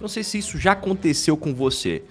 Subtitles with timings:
[0.00, 2.02] Não sei se isso já aconteceu com você,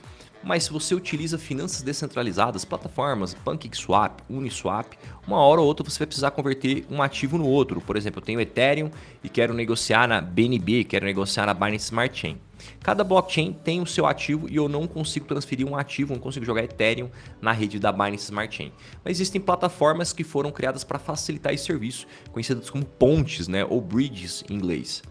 [0.44, 4.94] mas se você utiliza finanças descentralizadas, plataformas, PancakeSwap, Uniswap,
[5.28, 7.82] uma hora ou outra você vai precisar converter um ativo no outro.
[7.82, 8.92] Por exemplo, eu tenho Ethereum
[9.24, 12.38] e quero negociar na BNB, quero negociar na Binance Smart Chain.
[12.82, 16.46] Cada blockchain tem o seu ativo e eu não consigo transferir um ativo, não consigo
[16.46, 17.10] jogar Ethereum
[17.42, 18.72] na rede da Binance Smart Chain.
[19.04, 23.82] Mas existem plataformas que foram criadas para facilitar esse serviço, conhecidas como pontes, né, ou
[23.82, 25.02] bridges em inglês.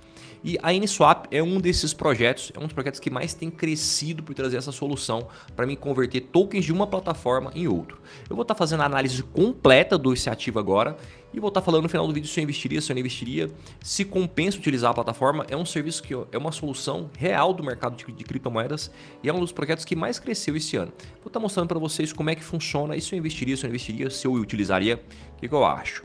[0.42, 4.22] E a Uniswap é um desses projetos, é um dos projetos que mais tem crescido
[4.22, 8.00] por trazer essa solução para me converter tokens de uma plataforma em outro.
[8.28, 10.96] Eu vou estar tá fazendo a análise completa desse ativo agora
[11.32, 13.00] e vou estar tá falando no final do vídeo se eu investiria, se eu não
[13.00, 13.50] investiria,
[13.82, 15.44] se compensa utilizar a plataforma.
[15.48, 18.90] É um serviço que é uma solução real do mercado de, de criptomoedas
[19.22, 20.92] e é um dos projetos que mais cresceu esse ano.
[21.16, 23.66] Vou estar tá mostrando para vocês como é que funciona e se eu investiria, se
[23.66, 25.02] eu investiria, se eu utilizaria,
[25.36, 26.04] o que, que eu acho.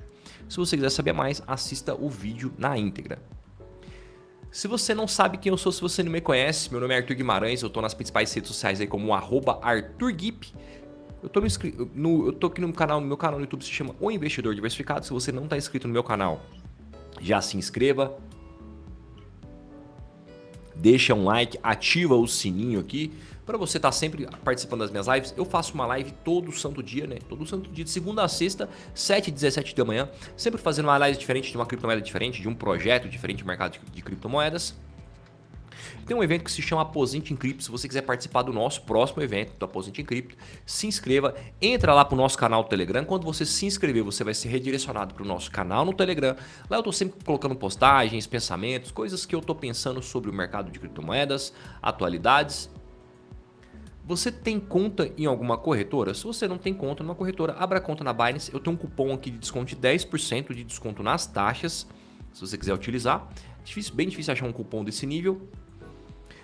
[0.50, 3.20] Se você quiser saber mais, assista o vídeo na íntegra.
[4.54, 6.98] Se você não sabe quem eu sou, se você não me conhece, meu nome é
[6.98, 10.54] Arthur Guimarães, eu estou nas principais redes sociais aí como ArthurGuip.
[11.24, 11.48] Eu tô, no,
[11.96, 15.08] no, eu tô aqui no canal, meu canal no YouTube se chama O Investidor Diversificado.
[15.08, 16.40] Se você não está inscrito no meu canal,
[17.20, 18.16] já se inscreva.
[20.76, 23.12] Deixa um like, ativa o sininho aqui
[23.46, 26.82] para você estar tá sempre participando das minhas lives, eu faço uma live todo santo
[26.82, 27.18] dia, né?
[27.28, 30.96] Todo santo dia, de segunda a sexta, 7 e 17 da manhã, sempre fazendo uma
[30.96, 34.76] análise diferente de uma criptomoeda diferente, de um projeto diferente do mercado de, criptomoedas.
[36.06, 37.64] Tem um evento que se chama Aposente em Cripto.
[37.64, 40.36] Se você quiser participar do nosso próximo evento do Aposente em Cripto,
[40.66, 43.06] se inscreva, entra lá para o nosso canal do Telegram.
[43.06, 46.36] Quando você se inscrever, você vai ser redirecionado para o nosso canal no Telegram.
[46.70, 50.72] Lá eu estou sempre colocando postagens, pensamentos, coisas que eu estou pensando sobre o mercado
[50.72, 52.70] de criptomoedas, atualidades
[54.06, 56.14] você tem conta em alguma corretora?
[56.14, 58.54] Se você não tem conta numa corretora, abra conta na Binance.
[58.54, 61.88] Eu tenho um cupom aqui de desconto de 10% de desconto nas taxas,
[62.34, 63.28] se você quiser utilizar.
[63.64, 65.48] Difícil, bem difícil achar um cupom desse nível.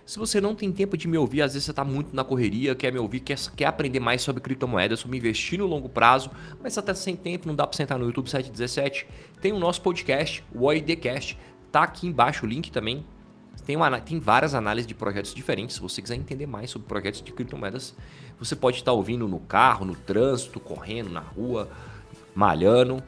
[0.06, 2.73] Se você não tem tempo de me ouvir, às vezes você está muito na correria,
[2.73, 6.31] quer me ouvir, quer, quer aprender mais sobre criptomoedas, sobre investir no longo prazo,
[6.63, 9.05] mas está sem tempo, não dá para sentar no YouTube 717.
[9.39, 11.38] Tem o nosso podcast, o OIDcast,
[11.72, 13.05] tá aqui embaixo o link também,
[13.66, 15.75] tem, uma, tem várias análises de projetos diferentes.
[15.75, 17.96] Se você quiser entender mais sobre projetos de criptomoedas,
[18.38, 21.70] você pode estar ouvindo no carro, no trânsito, correndo na rua,
[22.34, 23.03] malhando.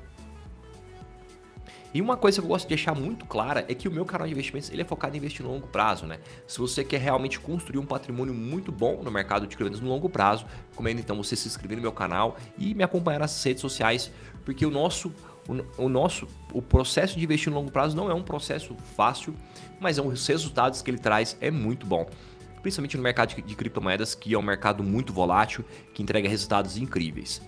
[1.93, 4.25] E uma coisa que eu gosto de deixar muito clara é que o meu canal
[4.25, 6.19] de investimentos ele é focado em investir no longo prazo, né?
[6.47, 10.09] Se você quer realmente construir um patrimônio muito bom no mercado de criptomoedas no longo
[10.09, 14.09] prazo, recomendo então você se inscrever no meu canal e me acompanhar nas redes sociais,
[14.45, 15.13] porque o nosso
[15.77, 19.35] o, nosso o processo de investir no longo prazo não é um processo fácil,
[19.79, 22.07] mas é um, os resultados que ele traz é muito bom.
[22.61, 26.77] Principalmente no mercado de, de criptomoedas, que é um mercado muito volátil, que entrega resultados
[26.77, 27.41] incríveis.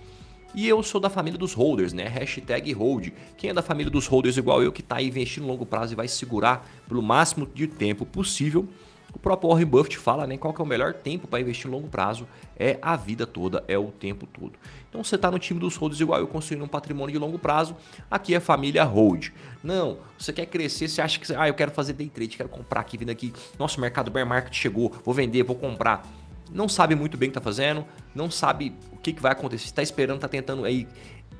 [0.54, 2.06] E eu sou da família dos holders, né?
[2.06, 3.08] Hashtag hold.
[3.36, 5.96] Quem é da família dos holders igual eu, que está investindo no longo prazo e
[5.96, 8.68] vai segurar pelo máximo de tempo possível,
[9.14, 10.36] o próprio Warren Buffett fala, né?
[10.36, 12.26] Qual que é o melhor tempo para investir no longo prazo?
[12.58, 14.52] É a vida toda, é o tempo todo.
[14.88, 17.76] Então você está no time dos holders igual eu, construindo um patrimônio de longo prazo.
[18.10, 19.28] Aqui é família hold.
[19.62, 22.80] Não, você quer crescer, você acha que ah, eu quero fazer day trade, quero comprar
[22.80, 23.32] aqui, vindo aqui.
[23.58, 26.04] Nosso mercado bear market chegou, vou vender, vou comprar.
[26.52, 29.66] Não sabe muito bem o que está fazendo, não sabe o que, que vai acontecer,
[29.66, 30.86] está esperando, está tentando aí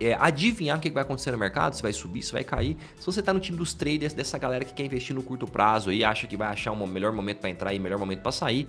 [0.00, 2.76] é, adivinhar o que vai acontecer no mercado, se vai subir, se vai cair.
[2.98, 5.92] Se você está no time dos traders, dessa galera que quer investir no curto prazo
[5.92, 8.68] e acha que vai achar um melhor momento para entrar e melhor momento para sair,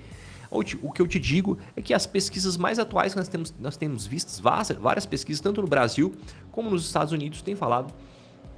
[0.52, 3.76] o que eu te digo é que as pesquisas mais atuais que nós temos, nós
[3.76, 6.16] temos vistas, várias pesquisas, tanto no Brasil
[6.52, 7.94] como nos Estados Unidos, têm falado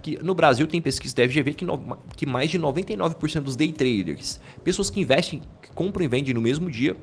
[0.01, 3.72] que no Brasil tem pesquisa da FGV que, no, que mais de 99% dos day
[3.72, 6.95] traders, pessoas que investem, que compram e vendem no mesmo dia,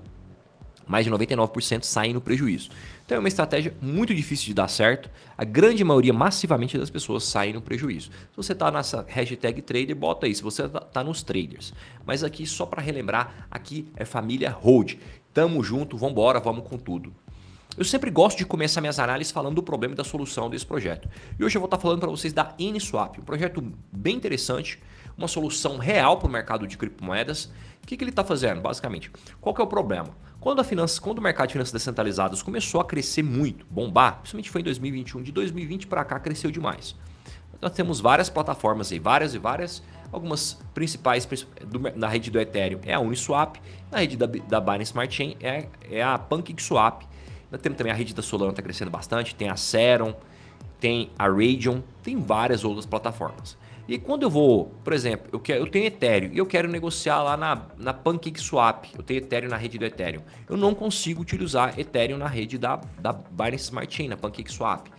[0.87, 2.71] mais de 99% saem no prejuízo.
[3.05, 5.11] Então é uma estratégia muito difícil de dar certo.
[5.37, 8.11] A grande maioria, massivamente das pessoas, saem no prejuízo.
[8.11, 10.34] Se você está nessa hashtag trader, bota aí.
[10.34, 11.75] Se você está tá nos traders.
[12.06, 14.95] Mas aqui, só para relembrar, aqui é família Hold.
[15.33, 17.12] Tamo junto, vamos embora, vamos com tudo.
[17.77, 21.09] Eu sempre gosto de começar minhas análises falando do problema e da solução desse projeto.
[21.37, 23.60] E hoje eu vou estar falando para vocês da N-Swap, um projeto
[23.91, 24.80] bem interessante,
[25.19, 27.47] uma solução real para o mercado de criptomoedas.
[27.83, 29.10] O que, que ele está fazendo, basicamente?
[29.41, 30.10] Qual que é o problema?
[30.44, 34.50] Quando, a finança, quando o mercado de finanças descentralizadas começou a crescer muito, bombar, principalmente
[34.50, 36.94] foi em 2021, de 2020 para cá cresceu demais.
[37.62, 39.82] Nós temos várias plataformas aí, várias e várias,
[40.12, 41.26] algumas principais
[41.64, 43.56] do, na rede do Ethereum é a Uniswap,
[43.91, 47.06] na rede da, da Binance Smart Chain é, é a PancakeSwap.
[47.50, 50.12] Nós temos também a rede da Solana está crescendo bastante, tem a Serum,
[50.78, 53.56] tem a Radeon, tem várias outras plataformas.
[53.86, 57.22] E quando eu vou, por exemplo, eu, quero, eu tenho Ethereum e eu quero negociar
[57.22, 61.78] lá na, na PancakeSwap, eu tenho Ethereum na rede do Ethereum, eu não consigo utilizar
[61.78, 64.91] Ethereum na rede da, da Binance Smart Chain, na PancakeSwap.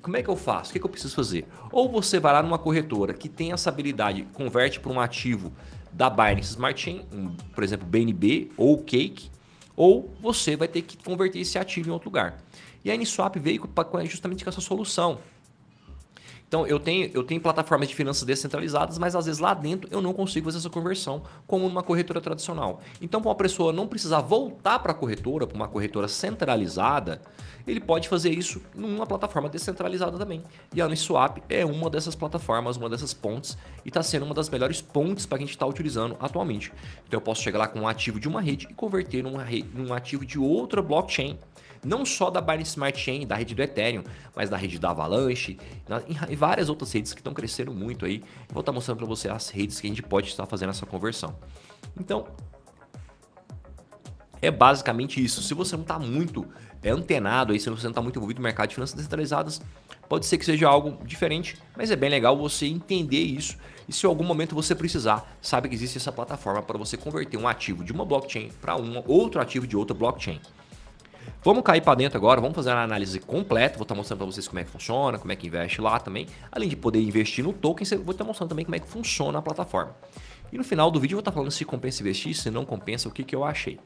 [0.00, 0.70] Como é que eu faço?
[0.70, 1.46] O que, que eu preciso fazer?
[1.70, 5.52] Ou você vai lá numa corretora que tem essa habilidade, converte para um ativo
[5.92, 9.30] da Binance Smart Chain, um, por exemplo, BNB ou Cake,
[9.76, 12.38] ou você vai ter que converter esse ativo em outro lugar.
[12.84, 13.62] E a Uniswap veio
[14.06, 15.18] justamente com essa solução.
[16.50, 20.02] Então, eu tenho, eu tenho plataformas de finanças descentralizadas, mas às vezes lá dentro eu
[20.02, 22.80] não consigo fazer essa conversão como numa corretora tradicional.
[23.00, 27.22] Então, para uma pessoa não precisar voltar para a corretora, para uma corretora centralizada,
[27.64, 30.42] ele pode fazer isso numa plataforma descentralizada também.
[30.74, 34.48] E a Uniswap é uma dessas plataformas, uma dessas pontes, e está sendo uma das
[34.48, 36.72] melhores pontes para a gente estar tá utilizando atualmente.
[37.06, 39.94] Então, eu posso chegar lá com um ativo de uma rede e converter rede, num
[39.94, 41.38] ativo de outra blockchain
[41.84, 44.04] não só da Binance Smart Chain, da rede do Ethereum,
[44.34, 45.58] mas da rede da Avalanche
[46.28, 48.22] e várias outras redes que estão crescendo muito aí.
[48.50, 51.34] Vou estar mostrando para você as redes que a gente pode estar fazendo essa conversão.
[51.98, 52.26] Então,
[54.42, 55.42] é basicamente isso.
[55.42, 56.46] Se você não está muito
[56.82, 59.60] é, antenado aí, se você não está muito envolvido no mercado de finanças descentralizadas,
[60.08, 63.56] pode ser que seja algo diferente, mas é bem legal você entender isso.
[63.88, 67.36] E se em algum momento você precisar, sabe que existe essa plataforma para você converter
[67.36, 70.40] um ativo de uma blockchain para um outro ativo de outra blockchain.
[71.42, 74.46] Vamos cair para dentro agora, vamos fazer uma análise completa, vou estar mostrando para vocês
[74.46, 76.26] como é que funciona, como é que investe lá também.
[76.52, 79.42] Além de poder investir no token, vou estar mostrando também como é que funciona a
[79.42, 79.96] plataforma.
[80.52, 83.08] E no final do vídeo eu vou estar falando se compensa investir, se não compensa,
[83.08, 83.80] o que, que eu achei.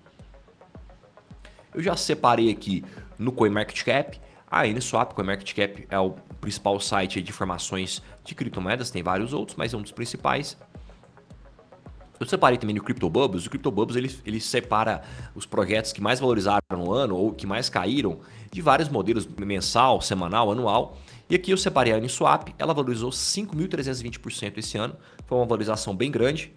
[1.73, 2.85] Eu já separei aqui
[3.17, 6.11] no CoinMarketCap, a Uniswap, CoinMarketCap é o
[6.41, 10.57] principal site de informações de criptomoedas, tem vários outros, mas é um dos principais.
[12.25, 13.45] Eu separei também no CryptoBubbles.
[13.45, 15.03] O CryptoBubbles ele, ele separa
[15.35, 20.01] os projetos que mais valorizaram no ano ou que mais caíram de vários modelos mensal,
[20.01, 20.97] semanal, anual.
[21.29, 24.97] E aqui eu separei a Uniswap, ela valorizou 5.320% esse ano.
[25.27, 26.51] Foi uma valorização bem grande.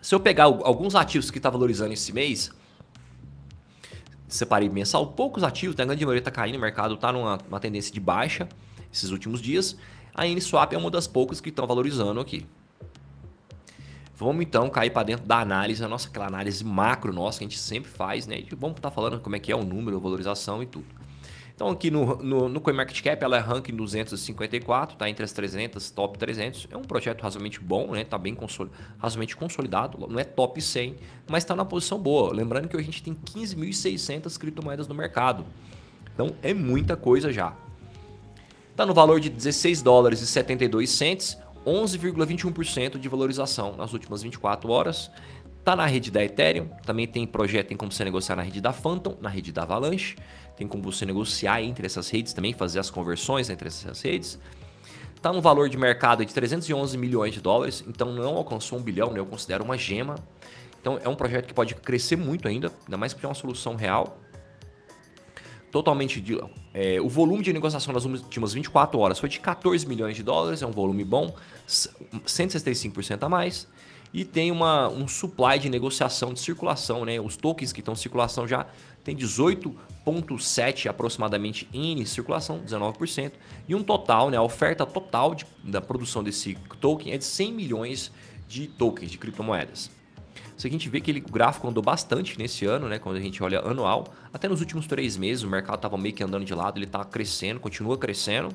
[0.00, 2.52] Se eu pegar alguns ativos que está valorizando esse mês,
[4.28, 5.82] separei mensal, poucos ativos, né?
[5.82, 8.48] a grande maioria está caindo, o mercado está numa tendência de baixa
[8.92, 9.76] esses últimos dias.
[10.14, 12.46] A Uniswap é uma das poucas que estão valorizando aqui.
[14.18, 17.48] Vamos então cair para dentro da análise, a nossa aquela análise macro nossa que a
[17.48, 18.40] gente sempre faz, né?
[18.40, 20.86] E vamos estar tá falando como é que é o número, a valorização e tudo.
[21.54, 26.18] Então aqui no, no, no CoinMarketCap ela é ranking 254, tá entre as 300, top
[26.18, 26.66] 300.
[26.68, 28.02] É um projeto razoavelmente bom, né?
[28.02, 30.96] Tá bem consoli razoavelmente consolidado, não é top 100,
[31.28, 32.34] mas está na posição boa.
[32.34, 35.46] Lembrando que a gente tem 15.600 criptomoedas no mercado.
[36.12, 37.54] Então é muita coisa já.
[38.72, 41.36] Está no valor de 16 dólares e 72 cents,
[41.68, 45.10] 11,21% de valorização nas últimas 24 horas.
[45.58, 48.72] Está na rede da Ethereum, também tem projeto, tem como você negociar na rede da
[48.72, 50.16] Phantom, na rede da Avalanche,
[50.56, 54.38] tem como você negociar entre essas redes também, fazer as conversões entre essas redes.
[55.14, 59.12] Está no valor de mercado de 311 milhões de dólares, então não alcançou um bilhão,
[59.12, 59.18] né?
[59.18, 60.14] eu considero uma gema.
[60.80, 63.74] Então é um projeto que pode crescer muito ainda, ainda mais porque é uma solução
[63.76, 64.18] real
[65.70, 66.38] totalmente de,
[66.74, 70.62] é, o volume de negociação nas últimas 24 horas foi de 14 milhões de dólares,
[70.62, 71.34] é um volume bom,
[71.66, 73.68] 165% a mais.
[74.12, 77.20] E tem uma, um supply de negociação de circulação, né?
[77.20, 78.66] Os tokens que estão em circulação já
[79.04, 83.32] tem 18,7 aproximadamente em circulação, 19%,
[83.68, 87.52] e um total, né, a oferta total de, da produção desse token é de 100
[87.52, 88.12] milhões
[88.46, 89.90] de tokens de criptomoedas.
[90.58, 92.98] Se a gente vê que ele, o gráfico andou bastante nesse ano, né?
[92.98, 96.22] Quando a gente olha anual, até nos últimos três meses o mercado estava meio que
[96.22, 98.48] andando de lado, ele está crescendo, continua crescendo.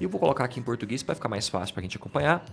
[0.00, 2.44] E eu vou colocar aqui em português para ficar mais fácil para a gente acompanhar.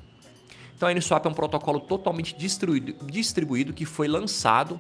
[0.76, 4.80] Então a Uniswap é um protocolo totalmente distribuído, que foi lançado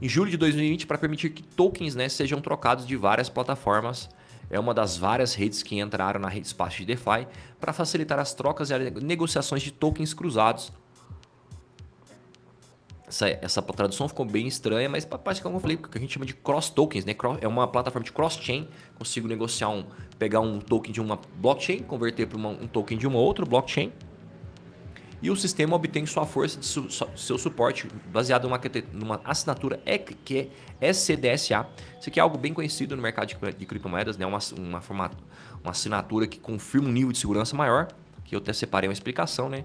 [0.00, 4.10] em julho de 2020 para permitir que tokens né, sejam trocados de várias plataformas.
[4.50, 7.26] É uma das várias redes que entraram na rede espaço de DeFi
[7.58, 10.70] para facilitar as trocas e negociações de tokens cruzados
[13.10, 16.24] essa, essa tradução ficou bem estranha, mas parte como eu falei, que a gente chama
[16.24, 17.14] de cross tokens, né?
[17.40, 18.68] É uma plataforma de cross-chain.
[18.96, 19.84] Consigo negociar um,
[20.16, 23.92] pegar um token de uma blockchain, converter para um token de uma outra blockchain.
[25.20, 28.60] E o sistema obtém sua força de su, seu suporte baseado numa,
[28.92, 29.78] numa assinatura
[30.24, 30.48] que
[30.80, 31.66] é SCDSA.
[31.98, 34.24] Isso aqui é algo bem conhecido no mercado de, de criptomoedas, né?
[34.24, 35.16] Uma, uma, formato,
[35.62, 37.88] uma assinatura que confirma um nível de segurança maior,
[38.24, 39.64] que eu até separei uma explicação, né?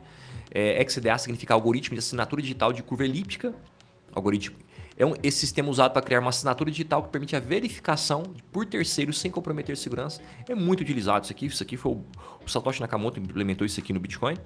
[0.57, 3.53] É, XDA significa algoritmo de assinatura digital de curva elíptica.
[4.13, 4.55] Algoritmo.
[4.97, 8.65] É um, esse sistema usado para criar uma assinatura digital que permite a verificação por
[8.65, 10.21] terceiros sem comprometer segurança.
[10.47, 11.47] É muito utilizado isso aqui.
[11.47, 12.05] Isso aqui foi o,
[12.45, 14.37] o Satoshi Nakamoto implementou isso aqui no Bitcoin.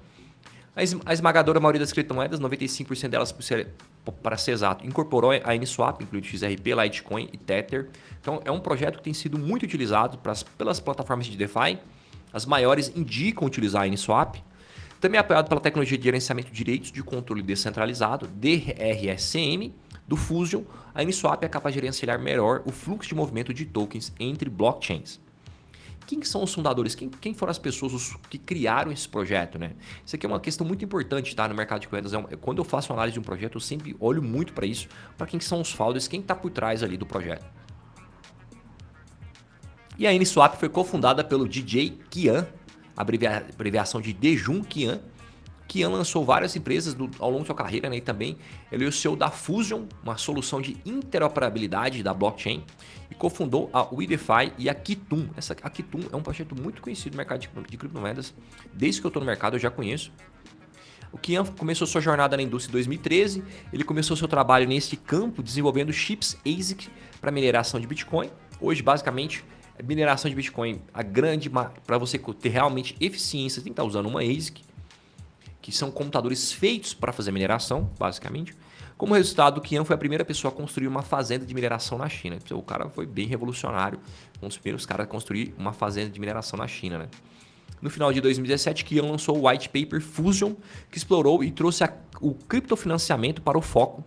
[0.74, 3.32] A esmagadora maioria das criptomoedas, 95% delas,
[4.20, 7.88] para ser exato, incorporou a Uniswap, incluindo XRP, Litecoin e Tether.
[8.20, 10.18] Então, é um projeto que tem sido muito utilizado
[10.56, 11.78] pelas plataformas de DeFi.
[12.32, 14.42] As maiores indicam utilizar a Uniswap.
[15.00, 19.72] Também é apoiado pela tecnologia de gerenciamento de direitos de controle descentralizado, DRSM,
[20.06, 20.64] do Fusion,
[20.94, 25.18] a Uniswap é capaz de gerenciar melhor o fluxo de movimento de tokens entre blockchains.
[26.06, 26.94] quem são os fundadores?
[26.94, 29.72] Quem, quem foram as pessoas que criaram esse projeto, né?
[30.04, 31.48] Isso aqui é uma questão muito importante, tá?
[31.48, 32.12] No mercado de moedas.
[32.12, 35.26] É quando eu faço análise de um projeto, eu sempre olho muito para isso, para
[35.26, 37.46] quem são os founders, quem está por trás ali do projeto.
[39.96, 42.48] E a Uniswap foi cofundada pelo DJ Kian,
[42.96, 45.00] abreviação de Dejun Kian,
[45.70, 48.36] Kian lançou várias empresas do, ao longo da sua carreira né, e também
[48.72, 52.64] ele é o CEO da Fusion, uma solução de interoperabilidade da blockchain,
[53.08, 55.28] e cofundou a WeDeFi e a Kitum.
[55.36, 58.34] Essa, a Kitum é um projeto muito conhecido no mercado de, de criptomoedas,
[58.72, 60.10] desde que eu estou no mercado eu já conheço.
[61.12, 65.40] O Kian começou sua jornada na indústria em 2013, ele começou seu trabalho nesse campo
[65.40, 66.88] desenvolvendo chips ASIC
[67.20, 68.28] para mineração de Bitcoin.
[68.60, 69.44] Hoje, basicamente,
[69.82, 74.06] mineração de Bitcoin, a grande para você ter realmente eficiência, tem que estar tá usando
[74.06, 74.62] uma ASIC
[75.60, 78.56] que são computadores feitos para fazer mineração, basicamente.
[78.96, 82.38] Como resultado, Qian foi a primeira pessoa a construir uma fazenda de mineração na China.
[82.50, 84.00] O cara foi bem revolucionário,
[84.42, 86.98] um dos primeiros caras a construir uma fazenda de mineração na China.
[86.98, 87.08] Né?
[87.80, 90.54] No final de 2017, Qian lançou o White Paper Fusion,
[90.90, 94.04] que explorou e trouxe a, o criptofinanciamento para o foco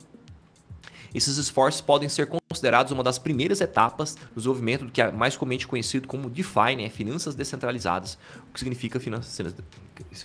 [1.13, 5.35] esses esforços podem ser considerados uma das primeiras etapas do desenvolvimento do que é mais
[5.35, 6.87] comumente conhecido como DeFi, né?
[6.87, 8.15] finanças descentralizadas,
[8.47, 9.41] o que significa finanças,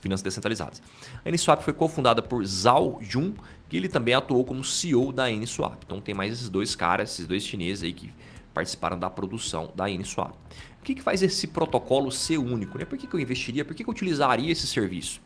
[0.03, 0.83] finanças descentralizadas.
[1.25, 3.33] A Uniswap foi cofundada por Zhao Jun,
[3.67, 5.79] que ele também atuou como CEO da Uniswap.
[5.87, 8.13] Então tem mais esses dois caras, esses dois chineses aí que
[8.53, 10.35] participaram da produção da Uniswap.
[10.81, 12.77] O que, que faz esse protocolo ser único?
[12.77, 12.85] Né?
[12.85, 13.65] Por que, que eu investiria?
[13.65, 15.21] Por que, que eu utilizaria esse serviço?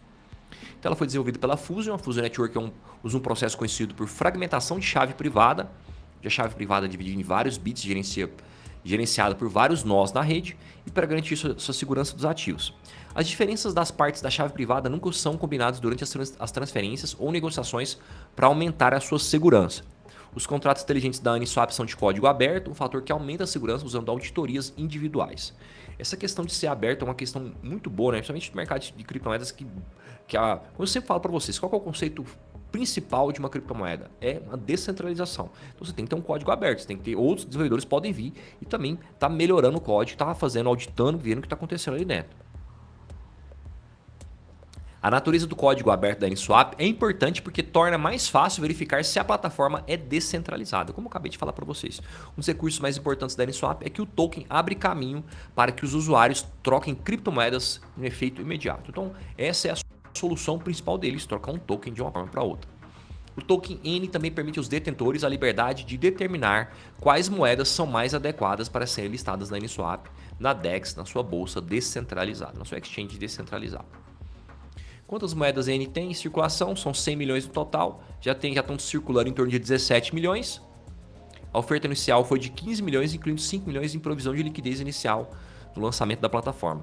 [0.79, 1.95] Então ela foi desenvolvida pela Fusion.
[1.95, 2.71] A Fusion Network é um,
[3.03, 5.69] usa um processo conhecido por fragmentação de chave privada.
[6.25, 8.31] A chave privada dividida em vários bits, gerencia,
[8.85, 12.75] gerenciada por vários nós na rede e para garantir sua, sua, segurança dos ativos.
[13.15, 17.31] As diferenças das partes da chave privada nunca são combinadas durante as, as transferências ou
[17.31, 17.99] negociações
[18.35, 19.83] para aumentar a sua segurança.
[20.35, 23.85] Os contratos inteligentes da Uniswap são de código aberto, um fator que aumenta a segurança
[23.85, 25.55] usando auditorias individuais.
[25.99, 28.19] Essa questão de ser aberto é uma questão muito boa, né?
[28.19, 29.67] principalmente no mercado de criptomoedas que
[30.27, 32.25] que a, como eu sempre falo para vocês, qual é o conceito
[32.73, 34.11] principal de uma criptomoeda?
[34.21, 35.51] É a descentralização.
[35.75, 38.13] Então você tem que ter um código aberto, você tem que ter outros desenvolvedores podem
[38.13, 41.95] vir e também tá melhorando o código, tá fazendo, auditando, vendo o que está acontecendo
[41.95, 42.43] ali dentro.
[45.03, 49.19] A natureza do código aberto da Uniswap é importante porque torna mais fácil verificar se
[49.19, 50.93] a plataforma é descentralizada.
[50.93, 52.01] Como eu acabei de falar para vocês,
[52.35, 55.25] um dos recursos mais importantes da Uniswap é que o token abre caminho
[55.57, 58.91] para que os usuários troquem criptomoedas no efeito imediato.
[58.91, 59.77] Então, essa é a
[60.15, 62.71] solução principal deles, trocar um token de uma forma para outra.
[63.35, 68.15] O token N também permite aos detentores a liberdade de determinar quais moedas são mais
[68.15, 70.07] adequadas para serem listadas na Uniswap,
[70.39, 73.87] na DEX, na sua bolsa descentralizada, na sua exchange descentralizada.
[75.07, 76.77] Quantas moedas N tem em circulação?
[76.77, 80.61] São 100 milhões no total, já, tem, já estão circulando em torno de 17 milhões.
[81.53, 85.31] A oferta inicial foi de 15 milhões, incluindo 5 milhões em provisão de liquidez inicial
[85.75, 86.83] no lançamento da plataforma.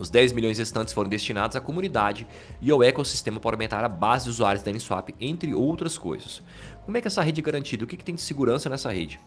[0.00, 2.26] Os 10 milhões restantes foram destinados à comunidade
[2.58, 6.42] e ao ecossistema para aumentar a base de usuários da Uniswap, entre outras coisas.
[6.86, 7.84] Como é que essa rede é garantida?
[7.84, 9.20] O que, que tem de segurança nessa rede?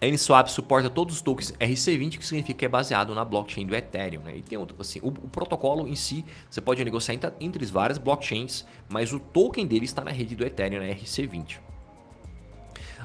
[0.00, 3.76] A Uniswap suporta todos os tokens RC20, que significa que é baseado na blockchain do
[3.76, 4.22] Ethereum.
[4.22, 4.38] Né?
[4.38, 7.98] E tem outro, assim, o, o, protocolo em si, você pode negociar entre, entre várias
[7.98, 11.58] blockchains, mas o token dele está na rede do Ethereum, na RC20.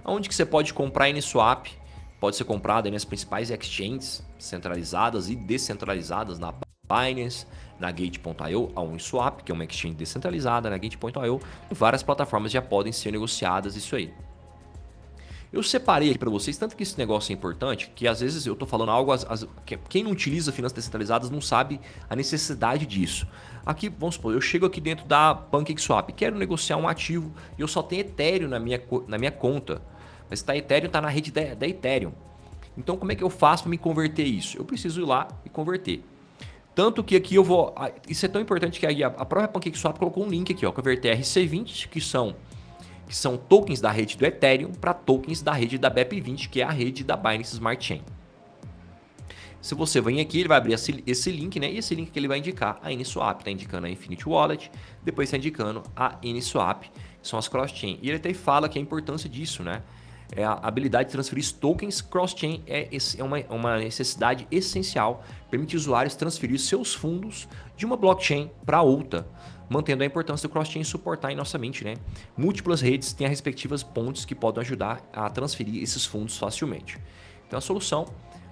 [0.05, 1.67] Onde que você pode comprar Uniswap?
[2.23, 6.53] Pode ser comprada nas principais exchanges centralizadas e descentralizadas na
[6.87, 7.45] Binance,
[7.77, 12.93] na Gate.io, a Uniswap, que é uma exchange descentralizada, na Gate.io, várias plataformas já podem
[12.93, 14.13] ser negociadas isso aí.
[15.51, 18.53] Eu separei aqui para vocês, tanto que esse negócio é importante, que às vezes eu
[18.53, 21.77] estou falando algo, as, as, que quem não utiliza finanças descentralizadas não sabe
[22.09, 23.27] a necessidade disso.
[23.65, 27.67] Aqui, vamos supor, eu chego aqui dentro da PancakeSwap, quero negociar um ativo e eu
[27.67, 29.81] só tenho Ethereum na minha, na minha conta.
[30.33, 32.11] Mas tá Ethereum está na rede da, da Ethereum.
[32.75, 34.57] Então como é que eu faço para me converter isso?
[34.57, 36.03] Eu preciso ir lá e converter.
[36.73, 37.75] Tanto que aqui eu vou.
[38.09, 41.15] Isso é tão importante que aí a própria PancakeSwap colocou um link aqui, ó, converter
[41.19, 42.35] RC20, que são
[43.05, 46.63] que são tokens da rede do Ethereum para tokens da rede da BEP20, que é
[46.63, 48.01] a rede da Binance Smart Chain.
[49.61, 51.71] Se você vem aqui, ele vai abrir esse, link, né?
[51.71, 54.71] E esse link que ele vai indicar a Uniswap, está indicando a Infinity Wallet,
[55.03, 57.99] depois está indicando a Uniswap, que são as cross-chain.
[58.01, 59.83] E ele até fala que a importância disso, né?
[60.35, 66.15] É a habilidade de transferir tokens cross-chain é, é uma, uma necessidade essencial, permite usuários
[66.15, 69.27] transferir seus fundos de uma blockchain para outra,
[69.69, 71.83] mantendo a importância do cross-chain suportar em nossa mente.
[71.83, 71.95] Né?
[72.35, 76.99] Múltiplas redes têm as respectivas pontes que podem ajudar a transferir esses fundos facilmente.
[77.47, 78.05] Então a solução,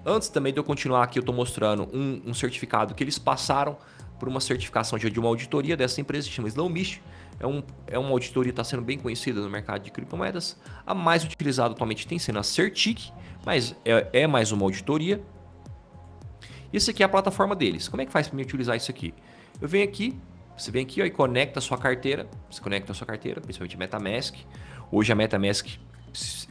[0.05, 3.77] antes também de eu continuar aqui, eu estou mostrando um, um certificado que eles passaram
[4.19, 7.01] por uma certificação de uma auditoria dessa empresa que chama Slowmish,
[7.41, 10.55] é, um, é uma auditoria que está sendo bem conhecida no mercado de criptomoedas.
[10.85, 13.09] A mais utilizada atualmente tem sendo a Certic,
[13.43, 15.21] mas é, é mais uma auditoria.
[16.71, 17.87] Isso aqui é a plataforma deles.
[17.87, 19.13] Como é que faz para mim utilizar isso aqui?
[19.59, 20.17] Eu venho aqui,
[20.55, 22.29] você vem aqui ó, e conecta a sua carteira.
[22.49, 24.35] Você conecta a sua carteira, principalmente MetaMask.
[24.91, 25.67] Hoje a MetaMask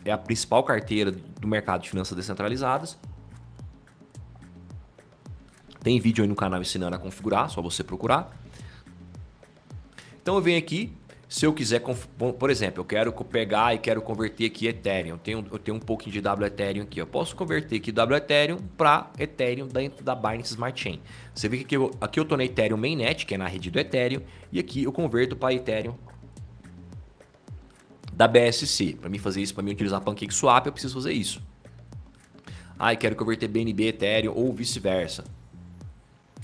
[0.04, 2.98] é a principal carteira do mercado de finanças descentralizadas.
[5.82, 8.36] Tem vídeo aí no canal ensinando a configurar, só você procurar.
[10.30, 10.92] Então eu venho aqui,
[11.28, 11.82] se eu quiser,
[12.38, 15.14] por exemplo, eu quero pegar e quero converter aqui Ethereum.
[15.14, 17.00] Eu tenho, eu tenho um pouquinho de W Ethereum aqui.
[17.00, 21.00] Eu posso converter aqui W Ethereum para Ethereum dentro da Binance Smart Chain.
[21.34, 23.72] Você vê que aqui eu, aqui eu tô na Ethereum Mainnet, que é na rede
[23.72, 24.20] do Ethereum,
[24.52, 25.96] e aqui eu converto para Ethereum
[28.12, 28.98] da BSC.
[29.00, 31.42] Para mim fazer isso, para mim utilizar PancakeSwap, eu preciso fazer isso.
[32.78, 35.24] Ah, eu quero converter BNB Ethereum ou vice-versa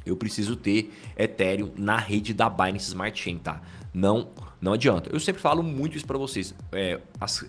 [0.07, 3.61] eu preciso ter Ethereum na rede da Binance Smart Chain, tá?
[3.93, 4.29] Não,
[4.61, 5.11] não adianta.
[5.13, 6.55] Eu sempre falo muito isso para vocês.
[6.71, 7.01] É,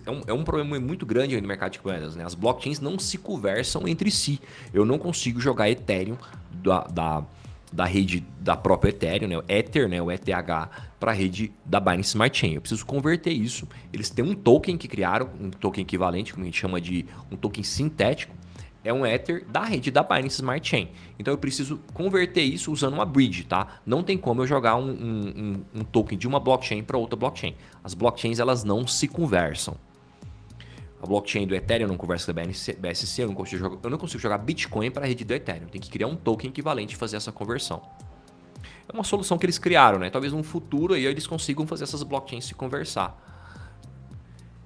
[0.04, 2.24] é, um, é, um, problema muito grande no mercado de moedas, né?
[2.24, 4.40] As blockchains não se conversam entre si.
[4.72, 6.16] Eu não consigo jogar Ethereum
[6.50, 7.24] da, da,
[7.72, 9.38] da rede da própria Ethereum, né?
[9.38, 10.02] O Ether, né?
[10.02, 10.24] O ETH,
[10.98, 12.54] para a rede da Binance Smart Chain.
[12.54, 13.68] Eu preciso converter isso.
[13.92, 17.36] Eles têm um token que criaram, um token equivalente, como a gente chama de um
[17.36, 18.34] token sintético
[18.88, 20.88] é um Ether da rede da Binance Smart Chain.
[21.18, 23.80] Então eu preciso converter isso usando uma bridge, tá?
[23.84, 27.54] Não tem como eu jogar um, um, um token de uma blockchain para outra blockchain.
[27.84, 29.76] As blockchains elas não se conversam.
[31.02, 33.98] A blockchain do Ethereum não conversa com a BSC, eu não consigo jogar, eu não
[33.98, 35.68] consigo jogar Bitcoin para a rede do Ethereum.
[35.68, 37.82] Tem que criar um token equivalente e fazer essa conversão.
[38.88, 40.08] É uma solução que eles criaram, né?
[40.08, 43.27] Talvez no futuro aí eles consigam fazer essas blockchains se conversar.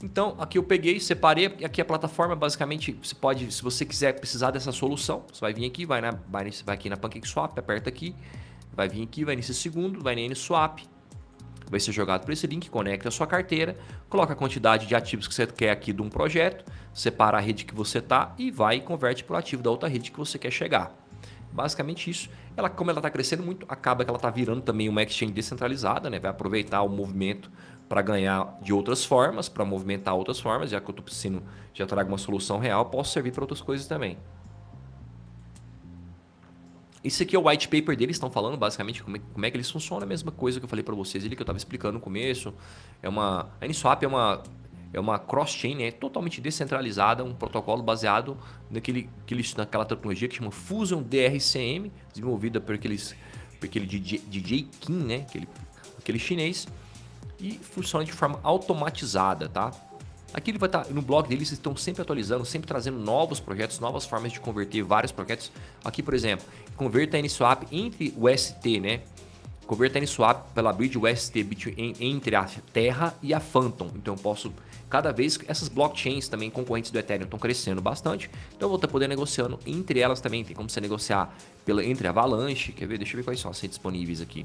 [0.02, 4.50] Então, aqui eu peguei, separei, aqui a plataforma, basicamente, você pode, se você quiser precisar
[4.50, 8.12] dessa solução, você vai vir aqui, vai, na, vai, vai aqui na PancakeSwap, aperta aqui,
[8.72, 10.80] vai vir aqui, vai nesse segundo, vai na Swap,
[11.70, 13.76] vai ser jogado por esse link, conecta a sua carteira,
[14.08, 17.64] coloca a quantidade de ativos que você quer aqui de um projeto, separa a rede
[17.64, 20.36] que você está e vai e converte para o ativo da outra rede que você
[20.36, 20.92] quer chegar.
[21.52, 22.28] Basicamente isso.
[22.56, 26.10] Ela, como ela está crescendo muito, acaba que ela está virando também uma exchange descentralizada,
[26.10, 26.18] né?
[26.18, 27.50] vai aproveitar o movimento
[27.92, 31.42] para ganhar de outras formas, para movimentar outras formas, já que eu estou precisando,
[31.74, 34.16] já trago uma solução real, posso servir para outras coisas também.
[37.04, 39.58] Isso aqui é o white paper deles, estão falando basicamente como é, como é, que
[39.58, 41.92] eles funcionam, a mesma coisa que eu falei para vocês ali, que eu estava explicando
[41.92, 42.54] no começo.
[43.02, 44.42] É uma, a Uniswap é uma,
[44.90, 48.38] é uma cross-chain, né, totalmente descentralizada, um protocolo baseado
[48.70, 53.14] naquele, aquele, naquela tecnologia que chama Fusion DRCM, desenvolvida por, aqueles,
[53.60, 55.46] por aquele DJ, DJ Kim, né, aquele,
[55.98, 56.66] aquele chinês
[57.42, 59.72] e funciona de forma automatizada, tá?
[60.32, 63.38] Aqui ele vai estar tá, no blog deles, eles estão sempre atualizando, sempre trazendo novos
[63.38, 65.52] projetos, novas formas de converter vários projetos.
[65.84, 69.00] Aqui, por exemplo, converta NSwap entre o ST, né?
[69.66, 71.46] Converta NSwap pela bridge UST
[72.00, 73.90] entre a Terra e a Phantom.
[73.94, 74.52] Então eu posso
[74.88, 78.88] cada vez essas blockchains também concorrentes do Ethereum estão crescendo bastante, então eu vou estar
[78.88, 82.98] poder negociando entre elas também, tem como você negociar pela entre Avalanche, quer ver?
[82.98, 84.44] Deixa eu ver quais são as disponíveis aqui.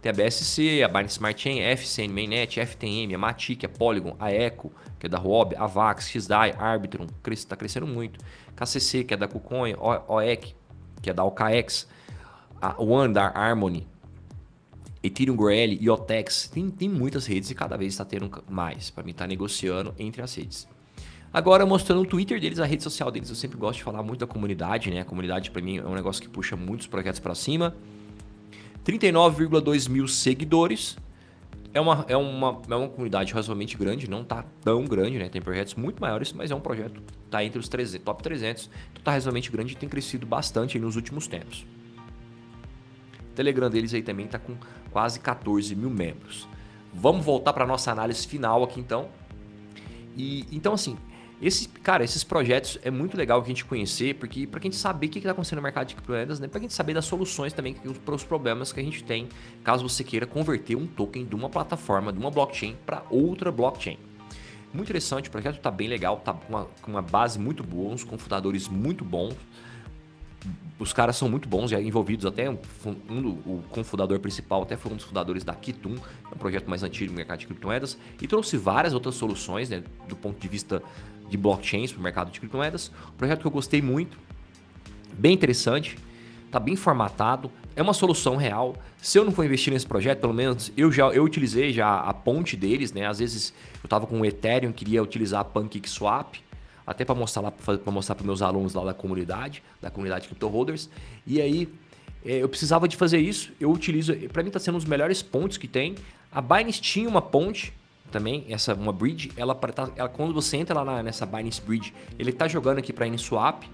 [0.00, 4.32] Tem a BSC, a Binance Smart Chain, FCN Mainnet, FTM, a Matic, a Polygon, a
[4.32, 8.20] Echo, que é da Huobi, a Vax, XDAI, Arbitrum, está crescendo muito.
[8.54, 9.74] KCC, que é da KuCoin,
[10.06, 10.54] OEC,
[11.02, 11.88] que é da OKX,
[12.60, 13.88] a One da Harmony,
[15.02, 19.12] Ethereum GRL, IOTEX, tem, tem muitas redes e cada vez está tendo mais para mim
[19.12, 20.68] estar tá negociando entre as redes.
[21.32, 24.20] Agora mostrando o Twitter deles, a rede social deles, eu sempre gosto de falar muito
[24.20, 25.00] da comunidade, né?
[25.00, 27.76] A comunidade para mim é um negócio que puxa muitos projetos para cima.
[28.88, 30.96] 39,2 mil seguidores.
[31.74, 35.28] É uma, é, uma, é uma comunidade razoavelmente grande, não tá tão grande, né?
[35.28, 38.70] Tem projetos muito maiores, mas é um projeto tá entre os 300, top 300.
[38.90, 41.66] Então tá razoavelmente grande e tem crescido bastante nos últimos tempos.
[43.30, 44.56] O Telegram deles aí também tá com
[44.90, 46.48] quase 14 mil membros.
[46.94, 49.10] Vamos voltar para nossa análise final aqui então.
[50.16, 50.96] E então assim,
[51.40, 55.06] esse, cara, esses projetos é muito legal a gente conhecer, porque para a gente saber
[55.06, 56.48] o que está acontecendo no mercado de criptomoedas, né?
[56.48, 59.28] para a gente saber das soluções também para os problemas que a gente tem,
[59.62, 63.98] caso você queira converter um token de uma plataforma, de uma blockchain para outra blockchain.
[64.72, 68.04] Muito interessante, o projeto está bem legal, está com uma, uma base muito boa, uns
[68.04, 69.34] confundadores muito bons.
[70.78, 74.96] Os caras são muito bons, já envolvidos até um, o cofundador principal até foi um
[74.96, 75.96] dos fundadores da Kitum,
[76.30, 79.82] é um projeto mais antigo no mercado de criptomoedas, e trouxe várias outras soluções, né,
[80.06, 80.82] do ponto de vista
[81.28, 82.90] de blockchains para o mercado de criptomoedas.
[83.14, 84.18] Um projeto que eu gostei muito,
[85.12, 85.98] bem interessante,
[86.46, 88.74] está bem formatado, é uma solução real.
[89.00, 92.12] Se eu não for investir nesse projeto, pelo menos eu já eu utilizei já a
[92.12, 93.06] ponte deles, né?
[93.06, 96.40] Às vezes eu estava com o Ethereum, queria utilizar a PancakeSwap,
[96.86, 100.48] até para mostrar lá para mostrar para meus alunos lá da comunidade, da comunidade Crypto
[100.48, 100.90] Holders.
[101.26, 101.68] E aí
[102.24, 105.22] é, eu precisava de fazer isso, eu utilizo, para mim está sendo um dos melhores
[105.22, 105.94] pontos que tem.
[106.32, 107.72] A Binance tinha uma ponte
[108.10, 111.94] também, essa uma bridge, ela, tá, ela quando você entra lá na, nessa Binance Bridge,
[112.18, 113.64] ele está jogando aqui para Uniswap.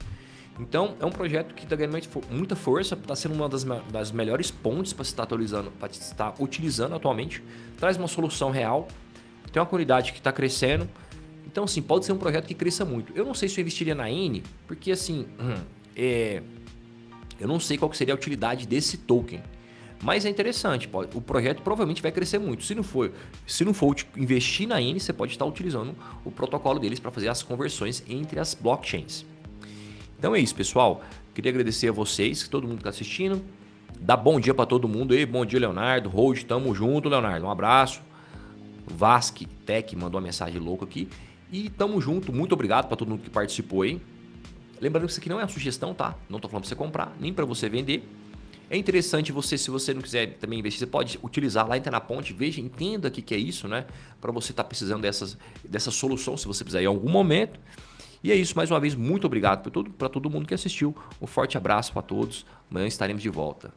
[0.58, 1.98] Então é um projeto que está ganhando
[2.30, 6.94] muita força, está sendo uma das, das melhores pontes para estar atualizando, para estar utilizando
[6.94, 7.42] atualmente.
[7.76, 8.86] Traz uma solução real,
[9.52, 10.88] tem uma comunidade que está crescendo.
[11.46, 13.12] Então, assim, pode ser um projeto que cresça muito.
[13.16, 15.26] Eu não sei se eu investiria na N, porque assim,
[15.96, 16.42] é,
[17.38, 19.42] eu não sei qual seria a utilidade desse token.
[20.04, 22.62] Mas é interessante, pode, o projeto provavelmente vai crescer muito.
[22.62, 23.10] Se não for,
[23.46, 27.28] se não for investir na N, você pode estar utilizando o protocolo deles para fazer
[27.28, 29.24] as conversões entre as blockchains.
[30.18, 31.02] Então é isso, pessoal.
[31.34, 33.42] Queria agradecer a vocês, todo mundo que está assistindo.
[33.98, 35.24] Dá bom dia para todo mundo aí.
[35.24, 36.10] Bom dia, Leonardo.
[36.10, 37.46] Hold, tamo junto, Leonardo.
[37.46, 38.02] Um abraço.
[38.86, 41.08] Vasque Tech mandou uma mensagem louca aqui.
[41.50, 42.30] E tamo junto.
[42.30, 43.98] Muito obrigado para todo mundo que participou aí.
[44.82, 46.14] Lembrando que isso aqui não é uma sugestão, tá?
[46.28, 48.06] Não tô falando para você comprar, nem para você vender.
[48.70, 52.00] É interessante você, se você não quiser também investir, você pode utilizar lá, entra na
[52.00, 53.86] ponte, veja, entenda o que, que é isso, né?
[54.20, 57.60] Para você estar tá precisando dessas, dessa solução, se você precisar em algum momento.
[58.22, 60.96] E é isso, mais uma vez, muito obrigado para todo, todo mundo que assistiu.
[61.20, 62.46] Um forte abraço para todos.
[62.70, 63.72] Amanhã estaremos de volta.